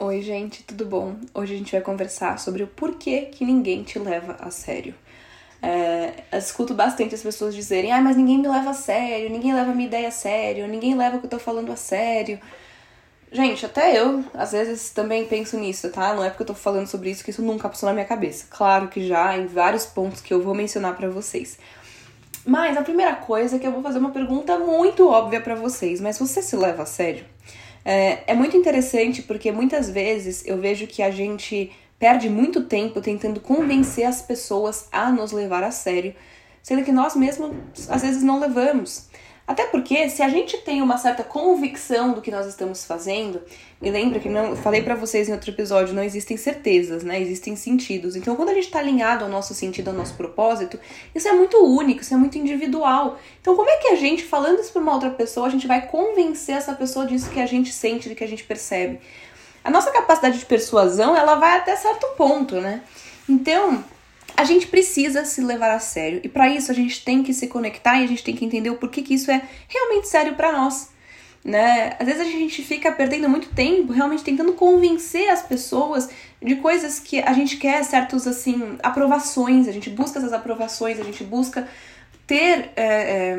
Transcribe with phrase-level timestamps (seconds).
[0.00, 1.16] Oi, gente, tudo bom?
[1.34, 4.94] Hoje a gente vai conversar sobre o porquê que ninguém te leva a sério.
[5.60, 9.52] É, eu escuto bastante as pessoas dizerem: ah, mas ninguém me leva a sério, ninguém
[9.52, 12.38] leva a minha ideia a sério, ninguém leva o que eu tô falando a sério.
[13.32, 16.14] Gente, até eu, às vezes, também penso nisso, tá?
[16.14, 18.46] Não é porque eu tô falando sobre isso que isso nunca passou na minha cabeça.
[18.50, 21.58] Claro que já, em vários pontos que eu vou mencionar para vocês.
[22.46, 26.00] Mas a primeira coisa é que eu vou fazer uma pergunta muito óbvia para vocês:
[26.00, 27.24] mas você se leva a sério?
[27.90, 33.00] É, é muito interessante porque muitas vezes eu vejo que a gente perde muito tempo
[33.00, 36.14] tentando convencer as pessoas a nos levar a sério,
[36.62, 37.50] sendo que nós mesmos
[37.88, 39.07] às vezes não levamos.
[39.48, 43.40] Até porque se a gente tem uma certa convicção do que nós estamos fazendo,
[43.80, 47.18] e lembra que não falei para vocês em outro episódio, não existem certezas, né?
[47.18, 48.14] Existem sentidos.
[48.14, 50.78] Então, quando a gente está alinhado ao nosso sentido, ao nosso propósito,
[51.14, 53.18] isso é muito único, isso é muito individual.
[53.40, 55.86] Então, como é que a gente falando isso para uma outra pessoa, a gente vai
[55.86, 59.00] convencer essa pessoa disso que a gente sente, do que a gente percebe?
[59.64, 62.82] A nossa capacidade de persuasão, ela vai até certo ponto, né?
[63.26, 63.82] Então,
[64.36, 66.20] a gente precisa se levar a sério.
[66.22, 68.70] E para isso a gente tem que se conectar e a gente tem que entender
[68.70, 70.90] o porquê que isso é realmente sério para nós.
[71.44, 71.96] Né?
[71.98, 76.10] Às vezes a gente fica perdendo muito tempo realmente tentando convencer as pessoas
[76.42, 81.04] de coisas que a gente quer certos assim aprovações, a gente busca essas aprovações, a
[81.04, 81.66] gente busca
[82.26, 83.38] ter é, é,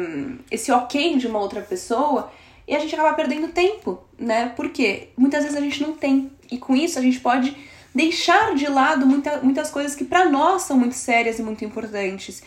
[0.50, 2.32] esse ok de uma outra pessoa
[2.68, 4.54] e a gente acaba perdendo tempo, né?
[4.56, 7.56] Porque muitas vezes a gente não tem e com isso a gente pode
[7.94, 12.44] deixar de lado muita, muitas coisas que para nós são muito sérias e muito importantes.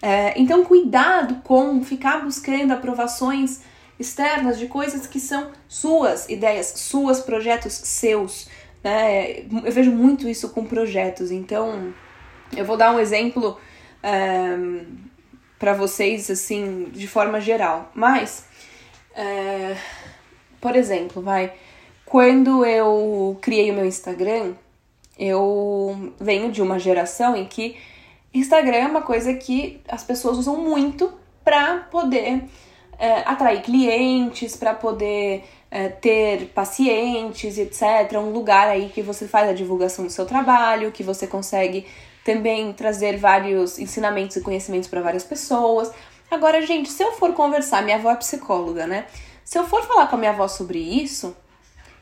[0.00, 3.62] É, então, cuidado com ficar buscando aprovações
[3.98, 8.48] externas de coisas que são suas ideias, suas projetos seus.
[8.82, 9.44] Né?
[9.64, 11.30] Eu vejo muito isso com projetos.
[11.30, 11.94] Então,
[12.56, 13.58] eu vou dar um exemplo
[14.02, 14.56] é,
[15.58, 17.90] para vocês, assim, de forma geral.
[17.94, 18.44] Mas,
[19.14, 19.76] é,
[20.60, 21.52] por exemplo, vai.
[22.04, 24.54] Quando eu criei o meu Instagram,
[25.18, 27.76] eu venho de uma geração em que
[28.32, 31.12] Instagram é uma coisa que as pessoas usam muito
[31.44, 32.44] para poder
[32.98, 38.18] é, atrair clientes, para poder é, ter pacientes, etc.
[38.18, 41.86] Um lugar aí que você faz a divulgação do seu trabalho, que você consegue
[42.24, 45.92] também trazer vários ensinamentos e conhecimentos para várias pessoas.
[46.30, 49.06] Agora, gente, se eu for conversar, minha avó é psicóloga, né?
[49.44, 51.36] Se eu for falar com a minha avó sobre isso,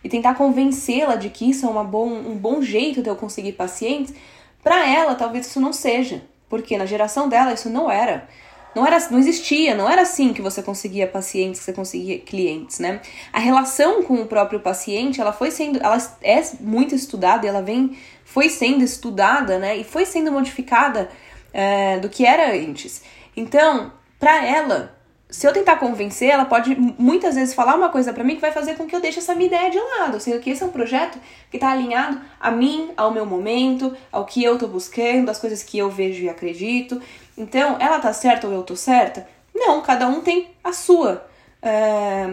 [0.02, 3.52] e tentar convencê-la de que isso é uma bom, um bom jeito de eu conseguir
[3.52, 4.14] pacientes,
[4.62, 8.28] para ela talvez isso não seja, porque na geração dela isso não era.
[8.74, 12.78] Não era, não existia, não era assim que você conseguia pacientes, que você conseguia clientes,
[12.78, 13.02] né?
[13.30, 17.98] A relação com o próprio paciente, ela foi sendo, ela é muito estudada, ela vem,
[18.24, 19.76] foi sendo estudada, né?
[19.76, 21.10] E foi sendo modificada
[21.52, 23.02] é, do que era antes.
[23.36, 24.96] Então, para ela,
[25.32, 28.52] se eu tentar convencer, ela pode muitas vezes falar uma coisa para mim que vai
[28.52, 30.20] fazer com que eu deixe essa minha ideia de lado.
[30.20, 31.18] Sendo que esse é um projeto
[31.50, 35.62] que tá alinhado a mim, ao meu momento, ao que eu tô buscando, às coisas
[35.62, 37.00] que eu vejo e acredito.
[37.36, 39.26] Então, ela tá certa ou eu tô certa?
[39.54, 41.26] Não, cada um tem a sua.
[41.62, 42.26] É...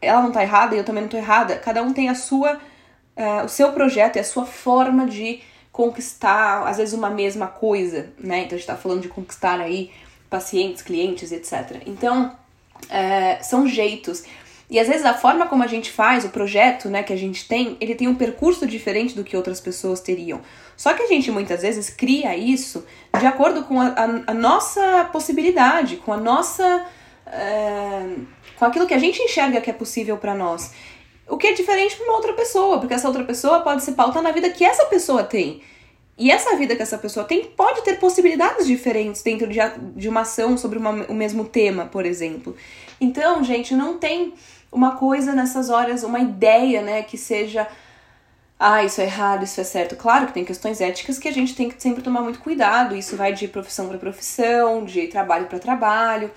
[0.00, 1.56] Ela não tá errada e eu também não tô errada.
[1.56, 2.58] Cada um tem a sua,
[3.14, 3.42] é...
[3.42, 8.44] o seu projeto e a sua forma de conquistar, às vezes, uma mesma coisa, né?
[8.44, 9.90] Então a gente tá falando de conquistar aí
[10.32, 11.82] pacientes, clientes, etc.
[11.86, 12.34] Então,
[12.88, 14.24] é, são jeitos.
[14.70, 17.46] E às vezes a forma como a gente faz o projeto, né, que a gente
[17.46, 20.40] tem, ele tem um percurso diferente do que outras pessoas teriam.
[20.74, 22.82] Só que a gente muitas vezes cria isso
[23.20, 26.86] de acordo com a, a, a nossa possibilidade, com a nossa.
[27.26, 28.16] É,
[28.58, 30.72] com aquilo que a gente enxerga que é possível para nós.
[31.28, 34.22] O que é diferente para uma outra pessoa, porque essa outra pessoa pode se pautar
[34.22, 35.62] na vida que essa pessoa tem.
[36.22, 39.58] E essa vida que essa pessoa tem pode ter possibilidades diferentes dentro de,
[39.96, 42.54] de uma ação sobre uma, o mesmo tema, por exemplo.
[43.00, 44.32] Então, gente, não tem
[44.70, 47.66] uma coisa nessas horas, uma ideia, né, que seja.
[48.56, 49.96] Ah, isso é errado, isso é certo.
[49.96, 52.94] Claro que tem questões éticas que a gente tem que sempre tomar muito cuidado.
[52.94, 56.30] Isso vai de profissão para profissão, de trabalho para trabalho.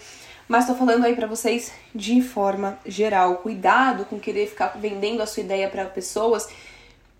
[0.47, 3.35] Mas tô falando aí para vocês de forma geral.
[3.35, 6.49] Cuidado com querer ficar vendendo a sua ideia para pessoas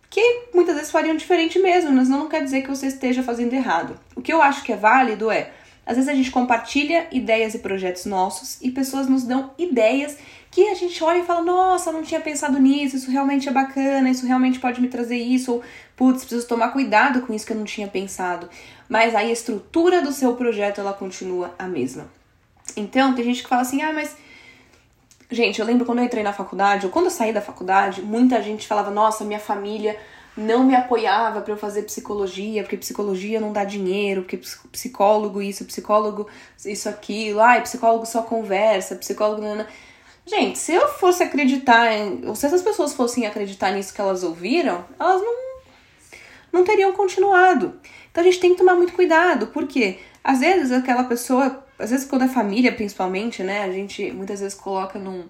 [0.10, 4.00] que muitas vezes fariam diferente mesmo, mas não quer dizer que você esteja fazendo errado.
[4.16, 5.52] O que eu acho que é válido é,
[5.86, 10.18] às vezes a gente compartilha ideias e projetos nossos e pessoas nos dão ideias
[10.50, 14.10] que a gente olha e fala: "Nossa, não tinha pensado nisso, isso realmente é bacana,
[14.10, 15.63] isso realmente pode me trazer isso", ou
[15.96, 18.50] "Putz, preciso tomar cuidado com isso que eu não tinha pensado".
[18.90, 22.08] Mas aí a estrutura do seu projeto ela continua a mesma.
[22.75, 24.16] Então, tem gente que fala assim: "Ah, mas
[25.30, 28.42] Gente, eu lembro quando eu entrei na faculdade, ou quando eu saí da faculdade, muita
[28.42, 29.98] gente falava: nossa, minha família
[30.38, 34.39] não me apoiava para eu fazer psicologia, porque psicologia não dá dinheiro, porque
[34.72, 36.27] psicólogo isso, psicólogo
[36.66, 39.42] isso, aquilo, ai, psicólogo só conversa, psicólogo.
[39.42, 39.66] Não.
[40.25, 44.24] Gente, se eu fosse acreditar, em, ou se essas pessoas fossem acreditar nisso que elas
[44.24, 45.36] ouviram, elas não,
[46.51, 47.80] não teriam continuado.
[48.12, 52.06] Então a gente tem que tomar muito cuidado, porque às vezes aquela pessoa, às vezes
[52.06, 55.25] quando é família principalmente, né, a gente muitas vezes coloca num,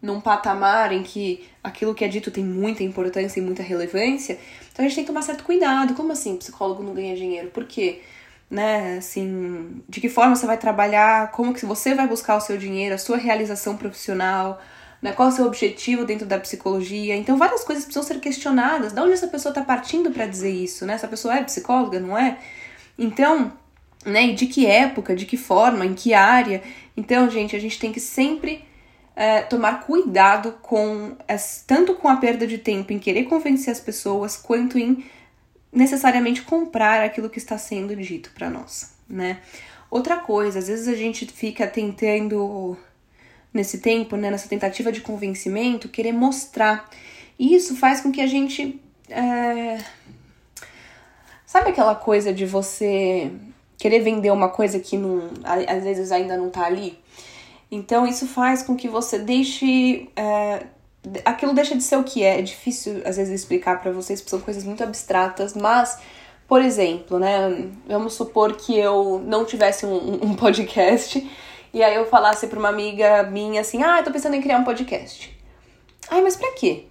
[0.00, 4.38] num patamar em que aquilo que é dito tem muita importância e muita relevância,
[4.72, 5.94] então a gente tem que tomar certo cuidado.
[5.94, 7.50] Como assim psicólogo não ganha dinheiro?
[7.50, 8.00] Por quê?
[8.50, 8.98] né?
[8.98, 12.94] Assim, de que forma você vai trabalhar, como que você vai buscar o seu dinheiro,
[12.94, 14.60] a sua realização profissional,
[15.02, 15.12] né?
[15.12, 17.16] Qual é o seu objetivo dentro da psicologia?
[17.16, 18.92] Então, várias coisas precisam ser questionadas.
[18.92, 20.94] Da onde essa pessoa está partindo para dizer isso, né?
[20.94, 22.38] Essa pessoa é psicóloga, não é?
[22.98, 23.52] Então,
[24.04, 24.26] né?
[24.26, 26.62] E de que época, de que forma, em que área?
[26.96, 28.64] Então, gente, a gente tem que sempre
[29.16, 31.16] é, tomar cuidado com
[31.66, 35.04] tanto com a perda de tempo em querer convencer as pessoas, quanto em
[35.72, 39.40] necessariamente comprar aquilo que está sendo dito para nós, né?
[39.90, 42.76] Outra coisa, às vezes a gente fica tentando
[43.52, 46.90] nesse tempo, né, nessa tentativa de convencimento, querer mostrar.
[47.38, 49.78] E isso faz com que a gente é...
[51.46, 53.30] sabe aquela coisa de você
[53.78, 56.98] querer vender uma coisa que não, às vezes ainda não tá ali?
[57.70, 60.66] Então isso faz com que você deixe é,
[61.24, 62.38] aquilo deixa de ser o que é.
[62.38, 65.98] É difícil às vezes explicar para vocês, porque são coisas muito abstratas, mas
[66.46, 71.28] por exemplo, né, vamos supor que eu não tivesse um, um podcast
[71.72, 74.58] e aí eu falasse para uma amiga minha assim: "Ah, eu tô pensando em criar
[74.58, 75.36] um podcast".
[76.10, 76.84] Ai, mas para quê?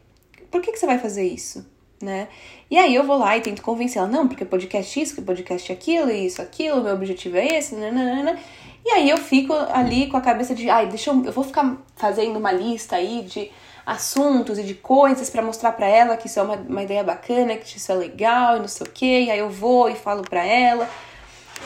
[0.52, 1.73] Por que que você vai fazer isso?
[2.04, 2.28] Né?
[2.70, 5.72] E aí eu vou lá e tento convencer ela, não, porque podcast isso, porque podcast
[5.72, 8.38] aquilo, isso, aquilo, meu objetivo é esse, nananana.
[8.86, 11.78] E aí eu fico ali com a cabeça de, ai, deixa eu, eu vou ficar
[11.96, 13.50] fazendo uma lista aí de
[13.86, 17.56] assuntos e de coisas para mostrar para ela que isso é uma, uma ideia bacana,
[17.56, 19.32] que isso é legal e não sei o que.
[19.32, 20.90] Aí eu vou e falo para ela.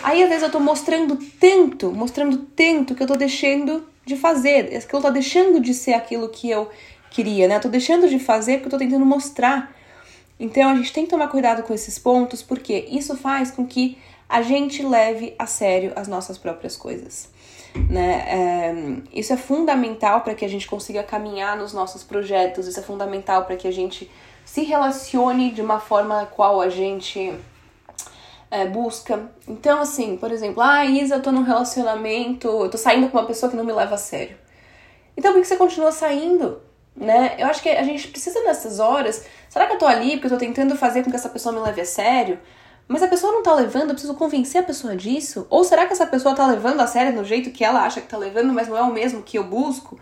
[0.04, 4.86] Aí às vezes eu tô mostrando tanto, mostrando tanto que eu tô deixando de fazer,
[4.86, 6.69] que eu tô deixando de ser aquilo que eu
[7.10, 7.56] queria, né?
[7.56, 9.75] Eu tô deixando de fazer porque eu tô tentando mostrar.
[10.39, 13.98] Então a gente tem que tomar cuidado com esses pontos, porque isso faz com que
[14.30, 17.30] a gente leve a sério as nossas próprias coisas.
[17.89, 18.25] Né?
[18.28, 22.84] É, isso é fundamental para que a gente consiga caminhar nos nossos projetos, isso é
[22.84, 24.10] fundamental para que a gente
[24.45, 27.34] se relacione de uma forma qual a gente
[28.50, 29.30] é, busca.
[29.48, 33.28] Então, assim, por exemplo, ah, Isa, eu tô num relacionamento, eu tô saindo com uma
[33.28, 34.38] pessoa que não me leva a sério.
[35.16, 36.62] Então, por que você continua saindo?
[36.97, 37.35] Né?
[37.38, 39.23] Eu acho que a gente precisa nessas horas.
[39.47, 41.61] Será que eu tô ali porque eu tô tentando fazer com que essa pessoa me
[41.61, 42.39] leve a sério?
[42.88, 45.45] Mas a pessoa não tá levando, eu preciso convencer a pessoa disso?
[45.49, 48.07] Ou será que essa pessoa tá levando a sério no jeito que ela acha que
[48.07, 49.99] tá levando, mas não é o mesmo que eu busco?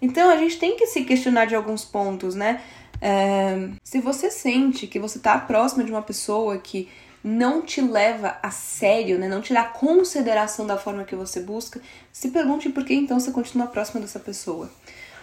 [0.00, 2.62] Então a gente tem que se questionar de alguns pontos, né?
[3.00, 6.88] É, se você sente que você tá próxima de uma pessoa que
[7.22, 9.28] não te leva a sério, né?
[9.28, 11.80] Não te dá consideração da forma que você busca,
[12.12, 14.70] se pergunte por que então você continua próxima dessa pessoa.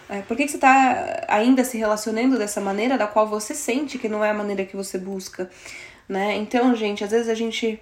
[0.08, 3.98] É, por que, que você está ainda se relacionando dessa maneira da qual você sente
[3.98, 5.50] que não é a maneira que você busca?
[6.08, 6.36] né?
[6.36, 7.80] Então, gente, às vezes a gente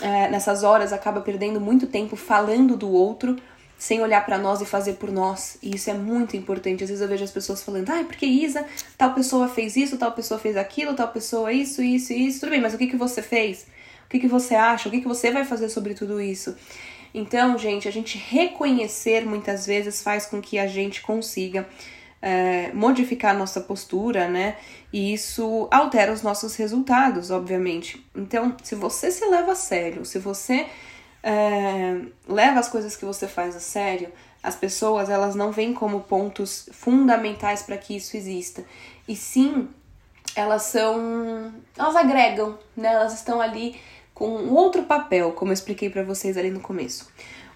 [0.00, 3.36] é, nessas horas acaba perdendo muito tempo falando do outro
[3.76, 5.56] sem olhar para nós e fazer por nós.
[5.62, 6.82] E isso é muito importante.
[6.82, 8.66] Às vezes eu vejo as pessoas falando, ah, porque Isa,
[8.96, 12.40] tal pessoa fez isso, tal pessoa fez aquilo, tal pessoa isso, isso, isso.
[12.40, 13.66] Tudo bem, mas o que, que você fez?
[14.06, 14.88] O que, que você acha?
[14.88, 16.56] O que, que você vai fazer sobre tudo isso?
[17.14, 21.66] Então, gente, a gente reconhecer muitas vezes faz com que a gente consiga
[22.20, 24.56] é, modificar nossa postura, né?
[24.92, 28.04] E isso altera os nossos resultados, obviamente.
[28.14, 30.66] Então, se você se leva a sério, se você
[31.22, 34.12] é, leva as coisas que você faz a sério,
[34.42, 38.64] as pessoas elas não veem como pontos fundamentais para que isso exista.
[39.06, 39.68] E sim,
[40.34, 41.52] elas são.
[41.76, 42.92] Elas agregam, né?
[42.92, 43.80] Elas estão ali
[44.18, 47.08] com um outro papel, como eu expliquei para vocês ali no começo.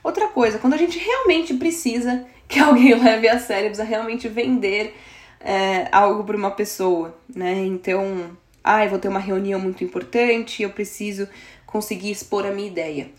[0.03, 4.95] Outra coisa, quando a gente realmente precisa que alguém leve a sério, precisa realmente vender
[5.41, 7.65] é, algo para uma pessoa, né?
[7.67, 8.31] Então,
[8.63, 11.29] ah, vou ter uma reunião muito importante, eu preciso
[11.67, 13.11] conseguir expor a minha ideia.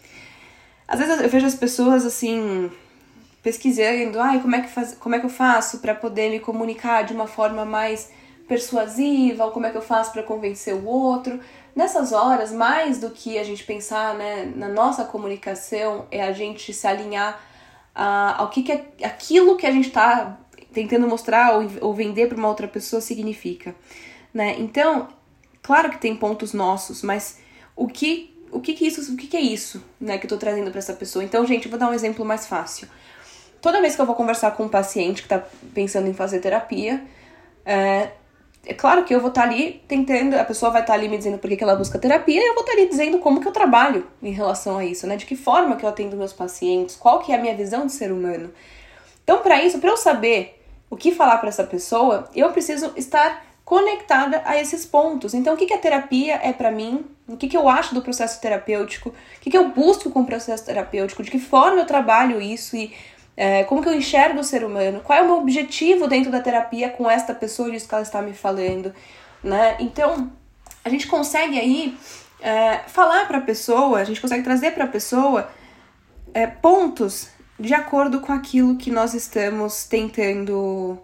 [0.87, 2.71] Às vezes eu vejo as pessoas assim
[3.41, 7.03] pesquisando, ai, como é que faz, como é que eu faço para poder me comunicar
[7.03, 8.09] de uma forma mais
[8.47, 11.39] persuasiva, ou como é que eu faço para convencer o outro.
[11.75, 16.73] Nessas horas, mais do que a gente pensar né, na nossa comunicação, é a gente
[16.73, 17.41] se alinhar
[17.95, 20.37] a, ao que, que é, aquilo que a gente está
[20.71, 23.75] tentando mostrar ou, ou vender para uma outra pessoa significa.
[24.33, 24.55] Né?
[24.59, 25.07] Então,
[25.61, 27.39] claro que tem pontos nossos, mas
[27.75, 30.37] o que o que, que isso, o que, que é isso, né, que eu tô
[30.37, 31.23] trazendo para essa pessoa?
[31.23, 32.87] Então, gente, eu vou dar um exemplo mais fácil.
[33.59, 37.03] Toda vez que eu vou conversar com um paciente que tá pensando em fazer terapia,
[37.65, 38.11] é,
[38.65, 41.09] é claro que eu vou estar tá ali tentando, a pessoa vai estar tá ali
[41.09, 43.41] me dizendo por que, ela busca terapia e eu vou estar tá ali dizendo como
[43.41, 45.17] que eu trabalho em relação a isso, né?
[45.17, 47.91] De que forma que eu atendo meus pacientes, qual que é a minha visão de
[47.91, 48.51] ser humano.
[49.23, 53.45] Então, para isso, para eu saber o que falar para essa pessoa, eu preciso estar
[53.65, 55.33] conectada a esses pontos.
[55.33, 57.05] Então, o que, que a terapia é para mim?
[57.27, 59.09] O que, que eu acho do processo terapêutico?
[59.09, 61.23] O que, que eu busco com o processo terapêutico?
[61.23, 62.93] De que forma eu trabalho isso e
[63.35, 65.01] é, como que eu enxergo o ser humano?
[65.03, 68.21] Qual é o meu objetivo dentro da terapia com esta pessoa disso que ela está
[68.21, 68.93] me falando?
[69.43, 69.75] Né?
[69.79, 70.31] Então,
[70.85, 71.97] a gente consegue aí
[72.41, 75.49] é, falar para a pessoa, a gente consegue trazer para a pessoa
[76.33, 80.99] é, pontos de acordo com aquilo que nós estamos tentando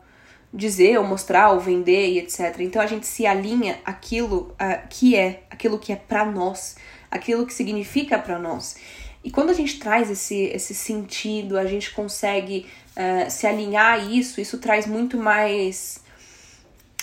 [0.53, 2.59] dizer ou mostrar ou vender e etc.
[2.59, 6.75] Então a gente se alinha aquilo uh, que é, aquilo que é para nós,
[7.09, 8.75] aquilo que significa para nós.
[9.23, 13.97] E quando a gente traz esse, esse sentido, a gente consegue uh, se alinhar a
[13.97, 16.01] isso, isso traz muito mais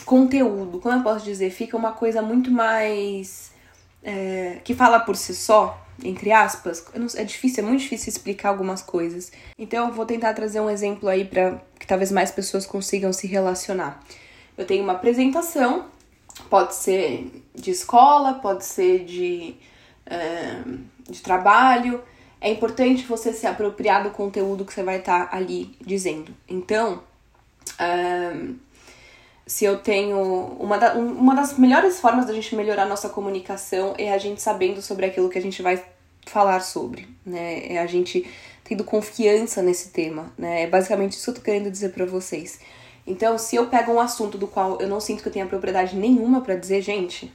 [0.04, 0.80] conteúdo.
[0.80, 1.50] Como eu posso dizer?
[1.50, 3.52] Fica uma coisa muito mais.
[4.02, 6.84] Uh, que fala por si só, entre aspas,
[7.16, 9.32] é difícil, é muito difícil explicar algumas coisas.
[9.58, 13.26] Então eu vou tentar trazer um exemplo aí para que talvez mais pessoas consigam se
[13.26, 14.02] relacionar.
[14.56, 15.86] Eu tenho uma apresentação,
[16.48, 19.56] pode ser de escola, pode ser de,
[20.06, 20.62] é,
[21.08, 22.02] de trabalho.
[22.40, 26.34] É importante você se apropriar do conteúdo que você vai estar tá ali dizendo.
[26.48, 27.02] Então,
[27.78, 28.32] é,
[29.46, 30.18] se eu tenho.
[30.58, 34.82] Uma, da, uma das melhores formas da gente melhorar nossa comunicação é a gente sabendo
[34.82, 35.82] sobre aquilo que a gente vai
[36.26, 37.74] falar sobre, né?
[37.74, 38.28] É a gente
[38.64, 40.62] tendo confiança nesse tema, né?
[40.62, 42.58] É basicamente isso que eu tô querendo dizer para vocês.
[43.06, 45.94] Então, se eu pego um assunto do qual eu não sinto que eu tenha propriedade
[45.94, 47.32] nenhuma para dizer, gente,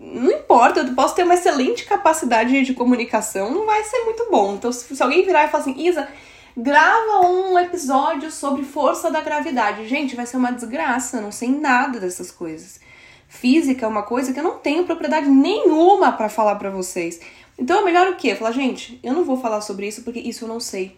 [0.00, 4.54] não importa, eu posso ter uma excelente capacidade de comunicação, não vai ser muito bom.
[4.54, 6.08] Então, se alguém virar e falar assim, Isa,
[6.56, 9.86] grava um episódio sobre força da gravidade.
[9.86, 12.80] Gente, vai ser uma desgraça, não sei nada dessas coisas.
[13.28, 17.20] Física é uma coisa que eu não tenho propriedade nenhuma para falar para vocês.
[17.58, 18.34] Então é melhor o quê?
[18.34, 20.96] Falar, gente, eu não vou falar sobre isso porque isso eu não sei.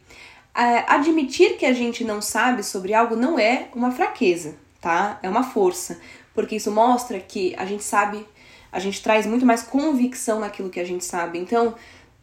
[0.54, 5.18] É, admitir que a gente não sabe sobre algo não é uma fraqueza, tá?
[5.22, 5.98] É uma força.
[6.34, 8.24] Porque isso mostra que a gente sabe,
[8.72, 11.38] a gente traz muito mais convicção naquilo que a gente sabe.
[11.38, 11.74] Então,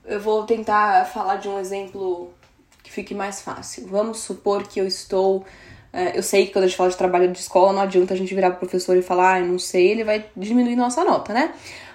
[0.04, 2.34] eu vou tentar falar de um exemplo
[2.82, 3.88] que fique mais fácil.
[3.88, 5.46] Vamos supor que eu estou.
[5.94, 8.18] É, eu sei que quando a gente fala de trabalho de escola, não adianta a
[8.18, 11.34] gente virar pro professor e falar, ah, eu não sei, ele vai diminuir nossa nota,
[11.34, 11.54] né?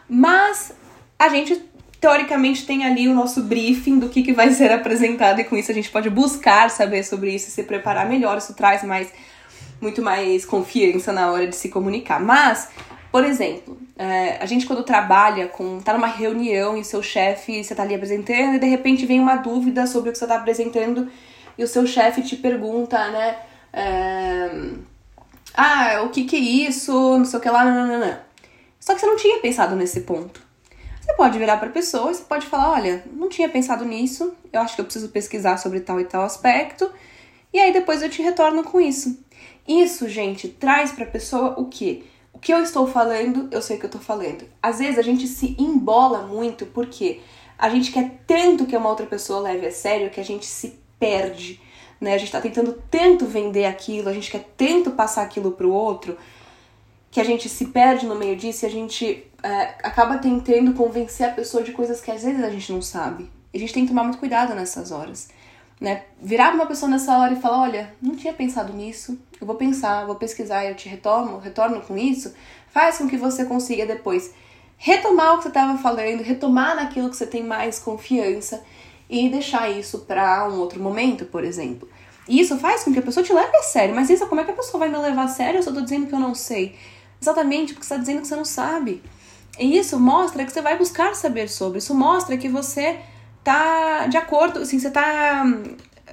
[0.08, 0.73] Mas
[1.18, 1.61] a gente
[2.00, 5.70] teoricamente tem ali o nosso briefing do que, que vai ser apresentado e com isso
[5.70, 8.38] a gente pode buscar saber sobre isso e se preparar melhor.
[8.38, 9.11] Isso traz mais
[9.80, 12.20] muito mais confiança na hora de se comunicar.
[12.20, 12.68] Mas,
[13.14, 15.80] por exemplo, é, a gente quando trabalha com.
[15.80, 19.21] tá numa reunião e o seu chefe, você tá ali apresentando, e de repente vem
[19.21, 21.09] uma dúvida sobre o que você tá apresentando
[21.56, 23.38] e o seu chefe te pergunta, né?
[23.73, 24.50] É,
[25.54, 26.92] ah, o que que é isso?
[27.16, 28.18] Não sei o que lá, não, não, não.
[28.80, 30.42] Só que você não tinha pensado nesse ponto.
[31.00, 34.35] Você pode virar para a pessoa e você pode falar: olha, não tinha pensado nisso,
[34.52, 36.90] eu acho que eu preciso pesquisar sobre tal e tal aspecto,
[37.52, 39.23] e aí depois eu te retorno com isso.
[39.68, 42.02] Isso, gente, traz para a pessoa o quê?
[42.34, 44.44] O que eu estou falando, eu sei que eu estou falando.
[44.62, 47.20] Às vezes a gente se embola muito porque
[47.56, 50.78] a gente quer tanto que uma outra pessoa leve a sério que a gente se
[50.98, 51.60] perde,
[52.00, 52.14] né?
[52.14, 56.18] A gente está tentando tanto vender aquilo, a gente quer tanto passar aquilo pro outro
[57.10, 61.28] que a gente se perde no meio disso e a gente é, acaba tentando convencer
[61.28, 63.30] a pessoa de coisas que às vezes a gente não sabe.
[63.52, 65.28] E a gente tem que tomar muito cuidado nessas horas.
[65.80, 66.02] Né?
[66.20, 70.06] Virar uma pessoa nessa hora e falar, olha, não tinha pensado nisso, eu vou pensar,
[70.06, 72.34] vou pesquisar, eu te retorno, retorno com isso,
[72.70, 74.32] faz com que você consiga depois
[74.78, 78.64] retomar o que você estava falando, retomar naquilo que você tem mais confiança
[79.08, 81.86] e deixar isso para um outro momento, por exemplo.
[82.26, 83.94] E isso faz com que a pessoa te leve a sério.
[83.94, 85.82] Mas isso, como é que a pessoa vai me levar a sério se eu tô
[85.82, 86.74] dizendo que eu não sei?
[87.20, 89.02] Exatamente porque você está dizendo que você não sabe.
[89.58, 91.78] E isso mostra que você vai buscar saber sobre.
[91.78, 92.98] Isso mostra que você
[93.44, 95.44] tá de acordo, assim, você tá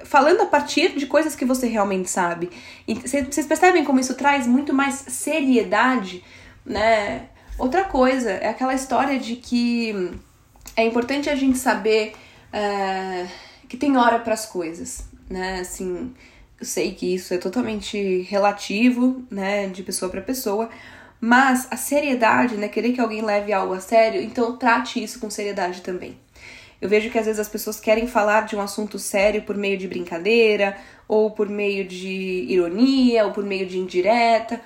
[0.05, 2.49] falando a partir de coisas que você realmente sabe.
[2.87, 6.23] Vocês percebem como isso traz muito mais seriedade,
[6.65, 7.27] né?
[7.57, 10.17] Outra coisa é aquela história de que hum,
[10.75, 12.13] é importante a gente saber
[12.53, 13.27] uh,
[13.67, 15.59] que tem hora para as coisas, né?
[15.59, 16.13] Assim,
[16.61, 20.69] eu sei que isso é totalmente relativo, né, de pessoa para pessoa,
[21.19, 25.29] mas a seriedade, né, querer que alguém leve algo a sério, então trate isso com
[25.29, 26.17] seriedade também.
[26.81, 29.77] Eu vejo que às vezes as pessoas querem falar de um assunto sério por meio
[29.77, 30.75] de brincadeira,
[31.07, 34.59] ou por meio de ironia, ou por meio de indireta.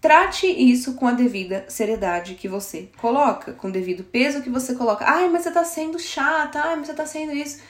[0.00, 4.74] Trate isso com a devida seriedade que você coloca, com o devido peso que você
[4.74, 5.04] coloca.
[5.08, 7.60] Ai, mas você tá sendo chata, ai, mas você tá sendo isso.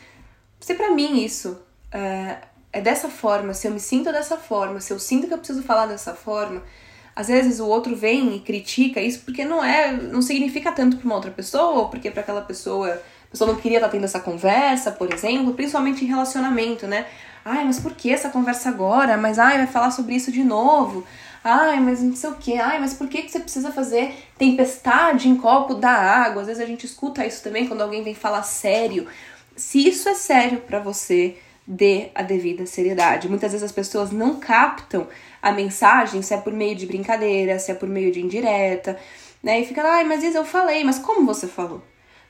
[0.59, 1.61] Se para mim isso
[1.92, 2.38] é,
[2.73, 5.62] é dessa forma, se eu me sinto dessa forma, se eu sinto que eu preciso
[5.62, 6.62] falar dessa forma,
[7.14, 11.04] às vezes o outro vem e critica isso porque não é, não significa tanto para
[11.04, 13.00] uma outra pessoa, ou porque para aquela pessoa,
[13.33, 17.07] pessoa não queria estar tendo essa conversa, por exemplo, principalmente em relacionamento, né?
[17.45, 19.17] Ai, mas por que essa conversa agora?
[19.17, 21.05] Mas ai, vai falar sobre isso de novo.
[21.43, 22.57] Ai, mas não sei o que.
[22.59, 26.43] Ai, mas por que, que você precisa fazer tempestade em copo da água?
[26.43, 29.09] Às vezes a gente escuta isso também quando alguém vem falar sério.
[29.57, 31.37] Se isso é sério para você,
[31.67, 33.29] dê a devida seriedade.
[33.29, 35.09] Muitas vezes as pessoas não captam
[35.41, 38.97] a mensagem, se é por meio de brincadeira, se é por meio de indireta,
[39.43, 39.61] né?
[39.61, 41.83] E fica, ai, mas isso eu falei, mas como você falou?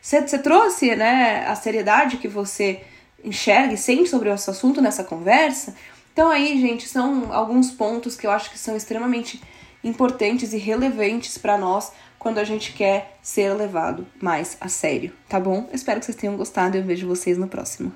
[0.02, 2.82] Você, trouxe, né, a seriedade que você
[3.22, 5.76] enxerga e sente sobre esse assunto nessa conversa?
[6.12, 9.40] Então aí, gente, são alguns pontos que eu acho que são extremamente
[9.82, 15.38] importantes e relevantes para nós quando a gente quer ser levado mais a sério, tá
[15.38, 15.68] bom?
[15.72, 17.92] Espero que vocês tenham gostado e eu vejo vocês no próximo.